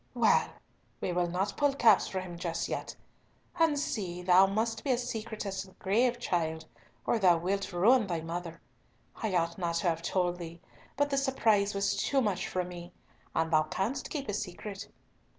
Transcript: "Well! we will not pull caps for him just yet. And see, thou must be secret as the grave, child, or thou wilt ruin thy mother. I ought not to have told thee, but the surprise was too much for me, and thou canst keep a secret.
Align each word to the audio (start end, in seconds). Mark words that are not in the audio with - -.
"Well! 0.15 0.49
we 0.99 1.13
will 1.13 1.27
not 1.29 1.55
pull 1.57 1.75
caps 1.75 2.07
for 2.07 2.21
him 2.21 2.35
just 2.39 2.67
yet. 2.67 2.95
And 3.59 3.77
see, 3.77 4.23
thou 4.23 4.47
must 4.47 4.83
be 4.83 4.97
secret 4.97 5.45
as 5.45 5.61
the 5.61 5.73
grave, 5.73 6.17
child, 6.17 6.65
or 7.05 7.19
thou 7.19 7.37
wilt 7.37 7.71
ruin 7.71 8.07
thy 8.07 8.21
mother. 8.21 8.59
I 9.17 9.35
ought 9.35 9.59
not 9.59 9.75
to 9.75 9.89
have 9.89 10.01
told 10.01 10.39
thee, 10.39 10.59
but 10.97 11.11
the 11.11 11.17
surprise 11.17 11.75
was 11.75 11.95
too 11.95 12.19
much 12.19 12.47
for 12.47 12.63
me, 12.63 12.93
and 13.35 13.53
thou 13.53 13.61
canst 13.61 14.09
keep 14.09 14.27
a 14.27 14.33
secret. 14.33 14.87